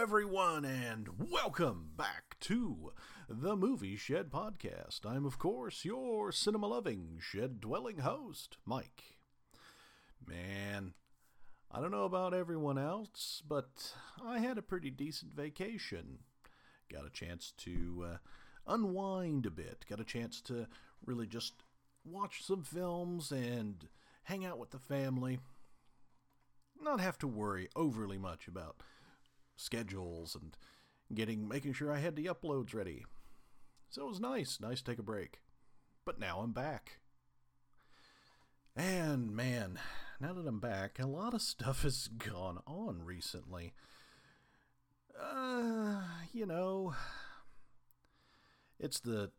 [0.00, 2.90] everyone, and welcome back to
[3.28, 5.04] the Movie Shed Podcast.
[5.04, 9.18] I'm, of course, your cinema loving, shed dwelling host, Mike.
[10.26, 10.94] Man,
[11.70, 13.92] I don't know about everyone else, but
[14.24, 16.20] I had a pretty decent vacation.
[16.90, 18.16] Got a chance to uh,
[18.66, 20.66] unwind a bit, got a chance to
[21.04, 21.62] really just
[22.06, 23.86] watch some films and
[24.22, 25.40] hang out with the family.
[26.82, 28.82] Not have to worry overly much about
[29.60, 30.56] schedules and
[31.14, 33.04] getting making sure I had the uploads ready.
[33.90, 35.40] So it was nice, nice to take a break.
[36.04, 36.98] But now I'm back.
[38.76, 39.78] And man,
[40.20, 43.72] now that I'm back, a lot of stuff has gone on recently.
[45.20, 46.94] Uh, you know,
[48.78, 49.30] it's the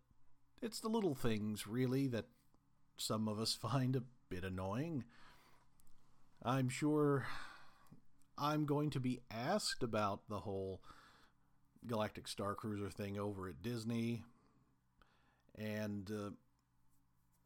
[0.61, 2.25] it's the little things really that
[2.97, 5.05] some of us find a bit annoying.
[6.43, 7.25] I'm sure
[8.41, 10.81] I'm going to be asked about the whole
[11.85, 14.23] Galactic Star Cruiser thing over at Disney.
[15.57, 16.31] And uh,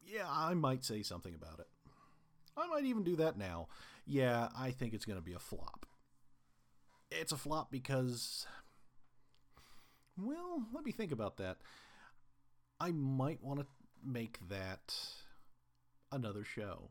[0.06, 1.66] yeah, I might say something about it.
[2.56, 3.68] I might even do that now.
[4.06, 5.84] Yeah, I think it's going to be a flop.
[7.10, 8.46] It's a flop because.
[10.16, 11.58] Well, let me think about that.
[12.80, 13.66] I might want to
[14.02, 14.96] make that
[16.10, 16.90] another show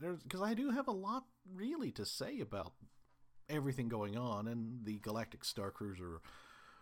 [0.00, 2.72] because I do have a lot really to say about
[3.48, 6.20] everything going on in the Galactic Star Cruiser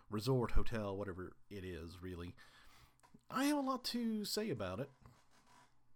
[0.09, 2.35] resort hotel, whatever it is, really.
[3.29, 4.89] I have a lot to say about it.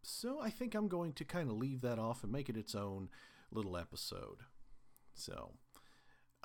[0.04, 2.76] So I think I'm going to kind of leave that off and make it its
[2.76, 3.10] own
[3.52, 4.40] little episode.
[5.14, 5.54] So,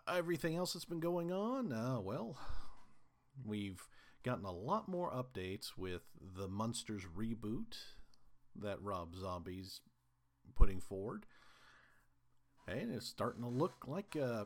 [0.08, 2.38] everything else that's been going on, uh, well,
[3.44, 3.82] we've
[4.24, 6.02] gotten a lot more updates with
[6.36, 7.76] the Munsters reboot
[8.56, 9.80] that Rob Zombie's
[10.54, 11.26] putting forward.
[12.68, 14.44] And it's starting to look like uh,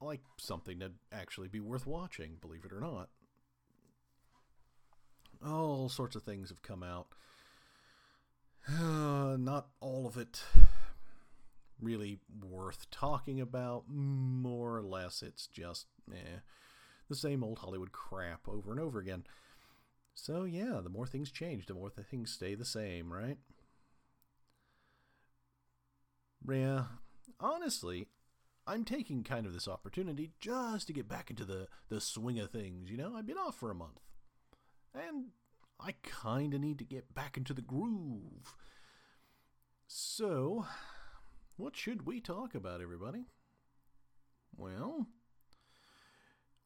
[0.00, 3.08] like something to actually be worth watching, believe it or not.
[5.44, 7.08] All sorts of things have come out.
[8.68, 10.42] Not all of it
[11.80, 13.84] really worth talking about.
[13.88, 16.40] More or less, it's just eh,
[17.08, 19.24] the same old Hollywood crap over and over again.
[20.14, 23.38] So, yeah, the more things change, the more the things stay the same, right?
[26.48, 26.84] Yeah,
[27.38, 28.08] honestly,
[28.66, 32.50] I'm taking kind of this opportunity just to get back into the, the swing of
[32.50, 33.14] things, you know?
[33.16, 34.00] I've been off for a month.
[34.94, 35.26] And
[35.78, 38.54] I kind of need to get back into the groove.
[39.86, 40.66] So,
[41.56, 43.26] what should we talk about, everybody?
[44.56, 45.06] Well,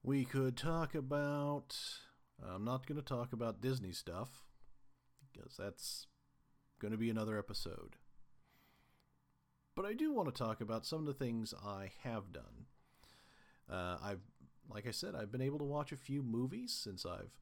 [0.02, 1.76] we could talk about.
[2.42, 4.44] I'm not going to talk about Disney stuff,
[5.32, 6.06] because that's
[6.80, 7.96] going to be another episode.
[9.76, 12.66] But I do want to talk about some of the things I have done.
[13.70, 14.20] Uh, I've,
[14.72, 17.32] like I said, I've been able to watch a few movies since I've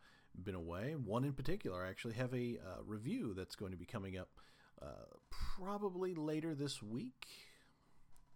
[0.42, 0.94] been away.
[0.94, 4.30] One in particular, I actually have a uh, review that's going to be coming up
[4.80, 7.26] uh, probably later this week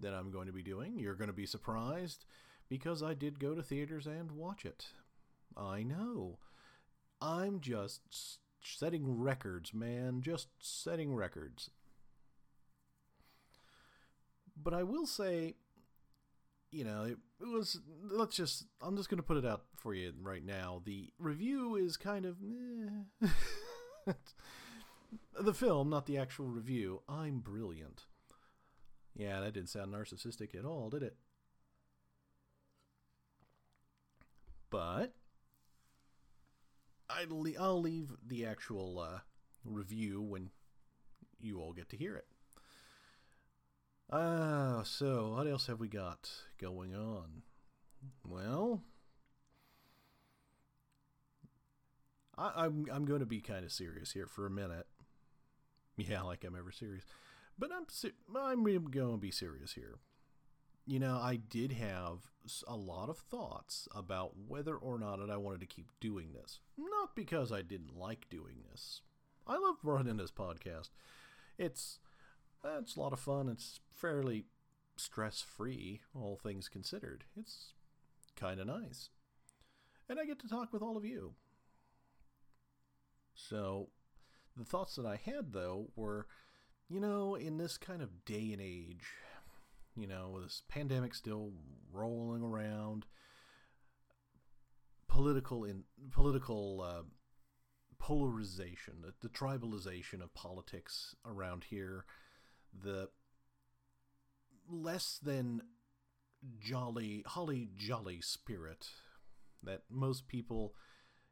[0.01, 0.99] that I'm going to be doing.
[0.99, 2.27] You're going to be surprised
[2.69, 4.89] because I did go to theaters and watch it.
[5.57, 6.39] I know.
[7.23, 10.21] I'm just setting records, man.
[10.21, 11.71] Just setting records.
[14.57, 15.55] But I will say,
[16.71, 17.81] you know, it, it was.
[18.03, 18.65] Let's just.
[18.81, 20.83] I'm just going to put it out for you right now.
[20.85, 22.37] The review is kind of.
[23.27, 23.33] Eh.
[25.41, 27.03] the film, not the actual review.
[27.09, 28.05] I'm brilliant.
[29.15, 31.17] Yeah, that didn't sound narcissistic at all, did it?
[34.69, 35.15] But
[37.09, 39.21] I'll, I'll leave the actual uh,
[39.65, 40.51] review when
[41.41, 42.27] you all get to hear it.
[44.11, 47.43] Ah, uh, so what else have we got going on?
[48.25, 48.83] Well,
[52.39, 54.87] I, am I'm, I'm going to be kind of serious here for a minute.
[55.97, 57.05] Yeah, like I'm ever serious,
[57.59, 57.87] but I'm
[58.37, 59.99] I'm going to be serious here.
[60.87, 62.19] You know, I did have
[62.69, 66.61] a lot of thoughts about whether or not I wanted to keep doing this.
[66.77, 69.01] Not because I didn't like doing this.
[69.47, 70.91] I love running this podcast.
[71.59, 71.99] It's
[72.65, 73.49] it's a lot of fun.
[73.49, 74.45] It's fairly
[74.97, 77.25] stress free, all things considered.
[77.37, 77.73] It's
[78.37, 79.11] kind of nice.
[80.09, 81.35] And I get to talk with all of you.
[83.35, 83.89] So,
[84.57, 86.27] the thoughts that I had, though, were
[86.89, 89.07] you know, in this kind of day and age,
[89.97, 91.53] you know, with this pandemic still
[91.93, 93.07] rolling around,
[95.09, 97.03] political in political uh,
[97.99, 102.05] polarization, the, the tribalization of politics around here
[102.73, 103.09] the
[104.69, 105.63] less than
[106.59, 108.89] jolly, holly jolly spirit
[109.63, 110.75] that most people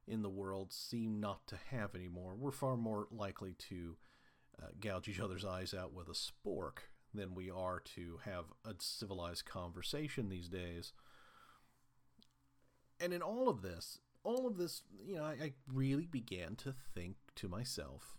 [0.06, 2.34] in the world seem not to have anymore.
[2.36, 3.96] We're far more likely to
[4.62, 8.74] uh, gouge each other's eyes out with a spork than we are to have a
[8.78, 10.92] civilized conversation these days.
[13.00, 16.74] And in all of this, all of this, you know, I, I really began to
[16.94, 18.16] think to myself,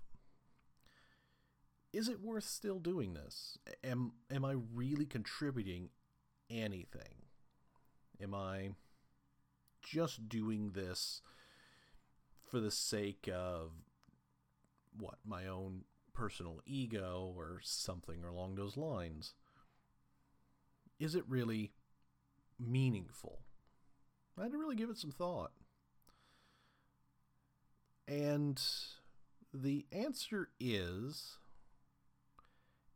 [1.95, 3.57] is it worth still doing this?
[3.81, 5.89] Am am I really contributing
[6.49, 7.23] anything?
[8.21, 8.71] Am I
[9.81, 11.21] just doing this
[12.43, 13.71] for the sake of
[14.99, 15.83] what my own
[16.13, 19.33] personal ego or something along those lines?
[20.99, 21.71] Is it really
[22.59, 23.39] meaningful?
[24.37, 25.53] I had to really give it some thought.
[28.05, 28.61] And
[29.53, 31.37] the answer is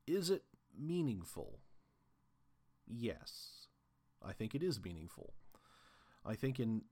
[0.10, 0.44] is it
[0.78, 1.60] meaningful?
[2.88, 3.68] Yes.
[4.26, 5.34] I think it is meaningful.
[6.26, 6.84] I think in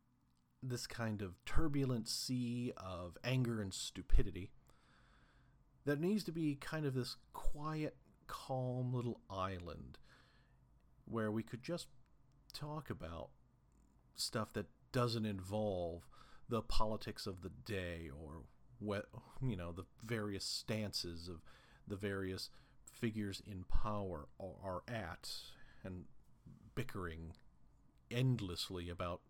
[0.63, 4.51] this kind of turbulent sea of anger and stupidity,
[5.85, 7.95] there needs to be kind of this quiet,
[8.27, 9.97] calm little island
[11.05, 11.87] where we could just
[12.53, 13.29] talk about
[14.15, 16.07] stuff that doesn't involve
[16.49, 18.43] the politics of the day or
[18.79, 19.05] what
[19.41, 21.41] you know the various stances of
[21.87, 22.49] the various
[22.99, 25.29] figures in power are at
[25.83, 26.05] and
[26.75, 27.33] bickering
[28.09, 29.21] endlessly about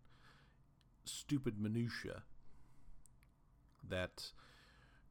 [1.04, 2.22] stupid minutia
[3.88, 4.32] that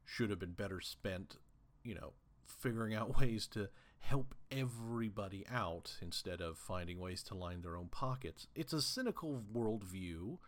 [0.04, 1.36] should have been better spent,
[1.82, 2.12] you know,
[2.46, 3.68] figuring out ways to
[4.00, 8.46] help everybody out instead of finding ways to line their own pockets.
[8.54, 10.38] It's a cynical worldview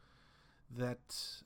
[0.70, 1.42] that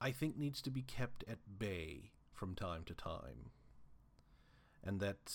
[0.00, 3.50] I think needs to be kept at bay from time to time.
[4.84, 5.32] And that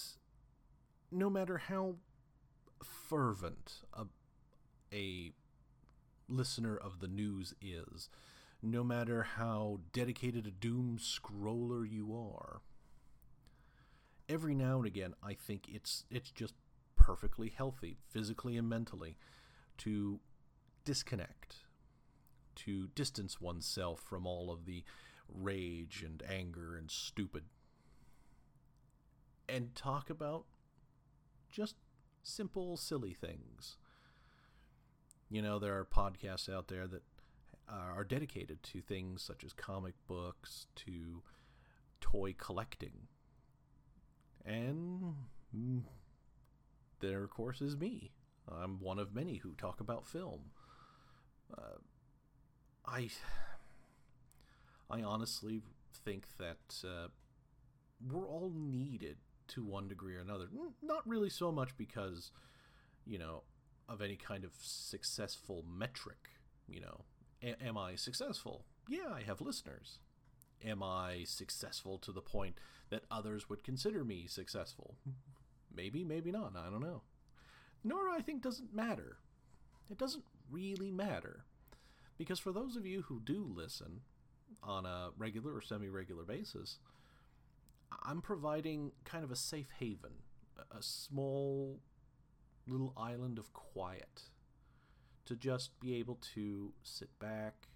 [1.12, 1.96] no matter how
[2.84, 4.06] fervent a,
[4.94, 5.32] a
[6.28, 8.10] listener of the news is,
[8.62, 12.62] no matter how dedicated a doom scroller you are.
[14.30, 16.54] Every now and again, I think it's it's just
[16.96, 19.18] perfectly healthy, physically and mentally,
[19.80, 20.20] to
[20.86, 21.58] disconnect,
[22.56, 24.84] to distance oneself from all of the
[25.28, 27.44] rage and anger and stupid,
[29.50, 30.46] and talk about
[31.52, 31.76] just
[32.24, 33.78] simple, silly things.
[35.30, 37.04] You know, there are podcasts out there that
[37.70, 41.22] are dedicated to things such as comic books, to
[42.02, 43.08] toy collecting.
[44.46, 45.16] And
[47.00, 48.12] there, of course, is me.
[48.52, 50.52] I'm one of many who talk about film.
[51.58, 51.80] Uh,
[52.86, 53.10] I,
[54.90, 55.62] I honestly
[56.04, 57.08] think that uh,
[58.10, 59.18] we're all needed
[59.52, 60.48] to one degree or another.
[60.82, 62.32] Not really so much because,
[63.06, 63.44] you know,
[63.88, 66.30] of any kind of successful metric.
[66.68, 67.06] You know,
[67.44, 68.66] a- am I successful?
[68.88, 70.00] Yeah, I have listeners.
[70.64, 72.58] Am I successful to the point
[72.90, 74.96] that others would consider me successful?
[75.74, 76.56] Maybe, maybe not.
[76.56, 77.02] I don't know.
[77.84, 79.18] Nor I think doesn't matter.
[79.90, 81.46] It doesn't really matter.
[82.18, 84.02] Because for those of you who do listen
[84.62, 86.78] on a regular or semi regular basis,
[88.04, 90.14] I'm providing kind of a safe haven,
[90.58, 91.80] a small
[92.68, 94.24] little island of quiet
[95.26, 97.68] to just be able to sit back,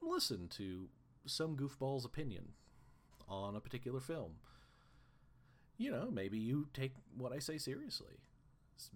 [0.00, 0.88] listen to
[1.26, 2.52] some goofball's opinion
[3.28, 4.32] on a particular film.
[5.76, 8.20] You know, maybe you take what I say seriously.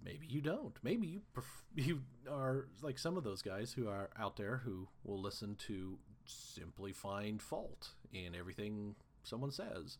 [0.03, 0.77] Maybe you don't.
[0.83, 4.87] Maybe you pref- you are like some of those guys who are out there who
[5.03, 9.97] will listen to simply find fault in everything someone says.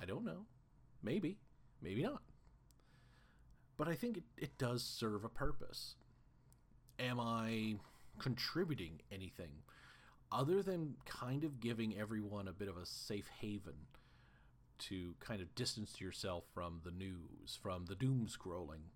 [0.00, 0.46] I don't know.
[1.02, 1.38] Maybe.
[1.82, 2.22] Maybe not.
[3.76, 5.96] But I think it, it does serve a purpose.
[6.98, 7.76] Am I
[8.18, 9.62] contributing anything
[10.32, 13.74] other than kind of giving everyone a bit of a safe haven
[14.78, 18.90] to kind of distance yourself from the news, from the doom scrolling?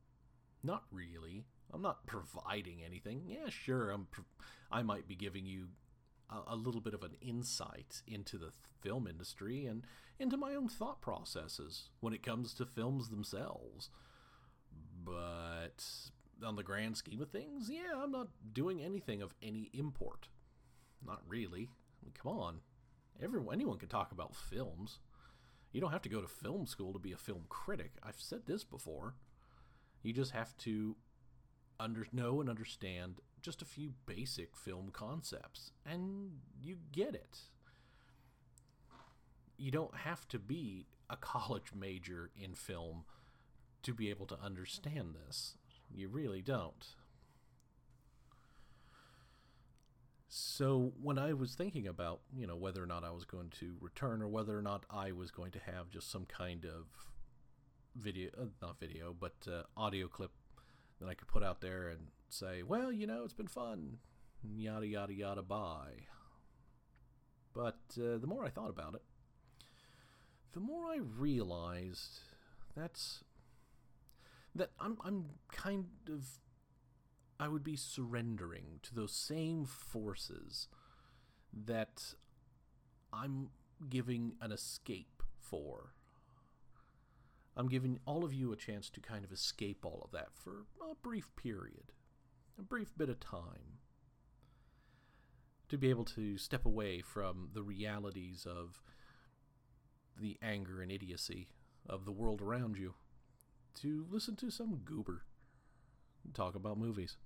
[0.62, 1.44] Not really.
[1.72, 3.22] I'm not providing anything.
[3.26, 4.08] Yeah, sure, I'm
[4.72, 5.68] I might be giving you
[6.30, 9.84] a, a little bit of an insight into the film industry and
[10.18, 13.90] into my own thought processes when it comes to films themselves.
[15.04, 15.84] But
[16.44, 20.28] on the grand scheme of things, yeah, I'm not doing anything of any import.
[21.04, 21.68] Not really.
[22.02, 22.60] I mean, come on.
[23.22, 24.98] Everyone, anyone can talk about films.
[25.72, 27.92] You don't have to go to film school to be a film critic.
[28.02, 29.14] I've said this before.
[30.02, 30.96] You just have to
[31.78, 37.38] under know and understand just a few basic film concepts, and you get it.
[39.56, 43.04] You don't have to be a college major in film
[43.82, 45.56] to be able to understand this.
[45.92, 46.86] You really don't.
[50.28, 53.74] So when I was thinking about, you know, whether or not I was going to
[53.80, 56.86] return or whether or not I was going to have just some kind of
[57.96, 60.30] video, uh, not video, but uh, audio clip
[61.00, 63.98] that I could put out there and say, well, you know, it's been fun,
[64.42, 66.06] yada, yada, yada, bye.
[67.52, 69.02] But uh, the more I thought about it,
[70.52, 72.20] the more I realized
[72.76, 73.24] that's
[74.54, 76.38] that I'm I'm kind of
[77.38, 80.68] I would be surrendering to those same forces
[81.52, 82.14] that
[83.12, 83.50] I'm
[83.88, 85.94] giving an escape for.
[87.56, 90.66] I'm giving all of you a chance to kind of escape all of that for
[90.80, 91.92] a brief period,
[92.58, 93.78] a brief bit of time.
[95.68, 98.82] To be able to step away from the realities of
[100.20, 101.48] the anger and idiocy
[101.88, 102.94] of the world around you
[103.80, 105.22] to listen to some goober
[106.34, 107.16] talk about movies.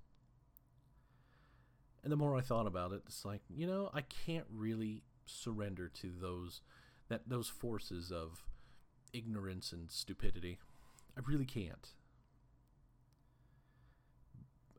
[2.03, 5.89] And the more I thought about it, it's like, you know, I can't really surrender
[5.89, 6.61] to those
[7.09, 8.45] that those forces of
[9.13, 10.59] ignorance and stupidity.
[11.17, 11.89] I really can't.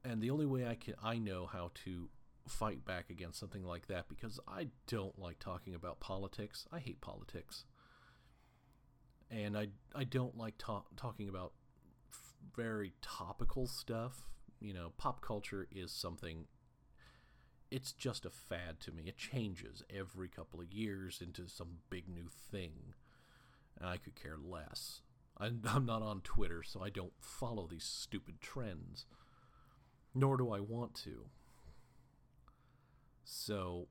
[0.07, 2.09] And the only way I can I know how to
[2.47, 6.67] fight back against something like that because I don't like talking about politics.
[6.71, 7.65] I hate politics
[9.31, 11.53] and I I don't like talk, talking about
[12.55, 14.29] very topical stuff.
[14.59, 16.45] You know, pop culture is something.
[17.71, 19.03] It's just a fad to me.
[19.07, 22.93] It changes every couple of years into some big new thing.
[23.77, 25.01] And I could care less.
[25.37, 29.05] I'm, I'm not on Twitter, so I don't follow these stupid trends.
[30.15, 31.25] Nor do I want to.
[33.25, 33.87] So,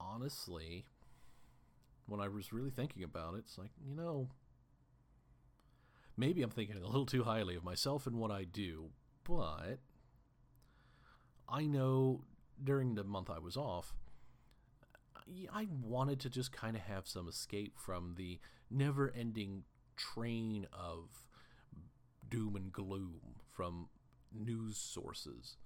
[0.00, 0.84] honestly,
[2.06, 4.28] when I was really thinking about it, it's like, you know,
[6.16, 8.90] maybe I'm thinking a little too highly of myself and what I do,
[9.24, 9.78] but
[11.48, 12.24] I know
[12.62, 13.94] during the month I was off,
[15.52, 18.38] I wanted to just kind of have some escape from the
[18.70, 19.64] never ending
[19.96, 21.24] train of
[22.28, 23.88] doom and gloom from
[24.38, 25.56] news sources.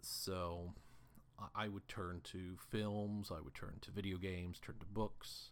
[0.00, 0.74] So
[1.54, 5.50] I would turn to films, I would turn to video games, turn to books,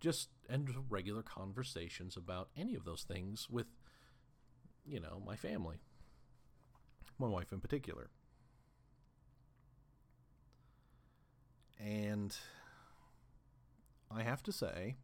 [0.00, 3.66] just and regular conversations about any of those things with,
[4.84, 5.76] you know, my family,
[7.18, 8.10] my wife in particular.
[11.78, 12.36] And
[14.10, 14.96] I have to say,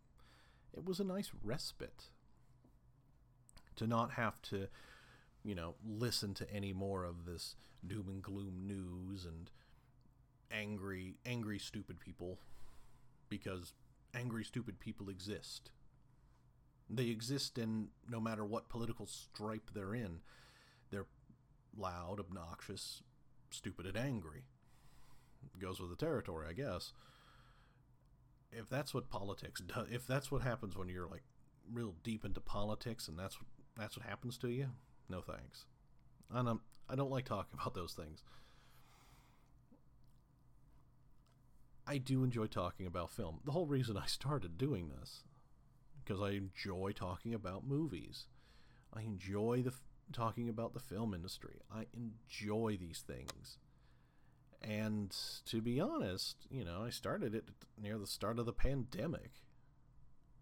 [0.73, 2.04] it was a nice respite
[3.76, 4.69] to not have to,
[5.44, 7.56] you know, listen to any more of this
[7.87, 9.50] doom and gloom news and
[10.50, 12.38] angry, angry, stupid people
[13.28, 13.72] because
[14.14, 15.70] angry, stupid people exist.
[16.88, 20.20] They exist in no matter what political stripe they're in.
[20.90, 21.06] They're
[21.76, 23.02] loud, obnoxious,
[23.50, 24.42] stupid, and angry.
[25.58, 26.92] Goes with the territory, I guess.
[28.52, 31.22] If that's what politics does, if that's what happens when you're like
[31.72, 33.38] real deep into politics and that's
[33.76, 34.68] that's what happens to you,
[35.12, 35.66] no thanks.
[36.33, 38.23] And I'm, I don't like talking about those things.
[41.87, 43.40] I do enjoy talking about film.
[43.45, 45.23] The whole reason I started doing this
[46.04, 48.26] because I enjoy talking about movies.
[48.92, 49.73] I enjoy the
[50.12, 51.61] talking about the film industry.
[51.73, 53.59] I enjoy these things.
[54.61, 55.14] And
[55.47, 57.45] to be honest, you know, I started it
[57.81, 59.42] near the start of the pandemic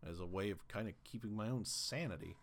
[0.06, 2.36] as a way of kind of keeping my own sanity.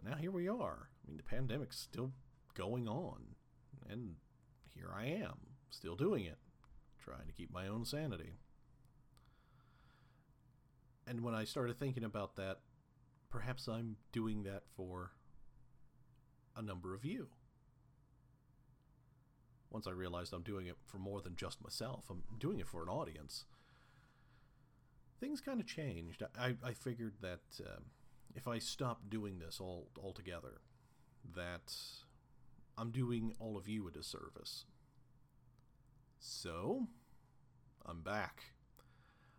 [0.00, 0.88] And now here we are.
[1.04, 2.12] I mean, the pandemic's still
[2.54, 3.36] going on.
[3.88, 4.16] And
[4.74, 5.38] here I am,
[5.70, 6.38] still doing it
[7.00, 8.34] trying to keep my own sanity.
[11.06, 12.58] And when I started thinking about that,
[13.30, 15.12] perhaps I'm doing that for
[16.56, 17.28] a number of you.
[19.70, 22.82] Once I realized I'm doing it for more than just myself, I'm doing it for
[22.82, 23.44] an audience.
[25.20, 26.22] Things kind of changed.
[26.38, 27.80] I, I figured that uh,
[28.34, 30.60] if I stop doing this all altogether,
[31.34, 31.74] that
[32.76, 34.64] I'm doing all of you a disservice.
[36.18, 36.86] So,
[37.84, 38.42] I'm back.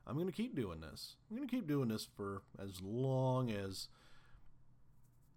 [0.06, 1.16] I'm going to keep doing this.
[1.30, 3.88] I'm going to keep doing this for as long as,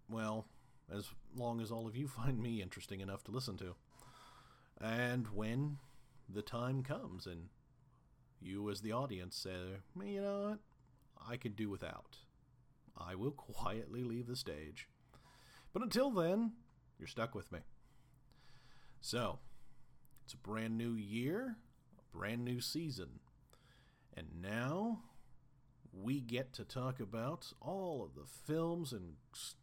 [0.09, 0.47] well,
[0.93, 3.75] as long as all of you find me interesting enough to listen to.
[4.81, 5.77] And when
[6.27, 7.49] the time comes and
[8.41, 10.59] you, as the audience, say, you know what,
[11.27, 12.17] I could do without,
[12.97, 14.87] I will quietly leave the stage.
[15.73, 16.53] But until then,
[16.97, 17.59] you're stuck with me.
[19.01, 19.39] So,
[20.23, 21.57] it's a brand new year,
[21.99, 23.19] a brand new season.
[24.15, 25.01] And now
[25.91, 29.13] we get to talk about all of the films and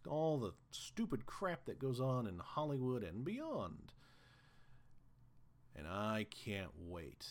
[0.06, 3.92] all the stupid crap that goes on in Hollywood and beyond.
[5.74, 7.26] And I can't wait.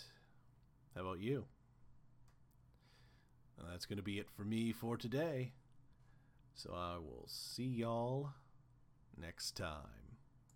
[0.95, 1.45] How about you?
[3.69, 5.53] That's going to be it for me for today.
[6.55, 8.31] So I will see y'all
[9.19, 10.00] next time.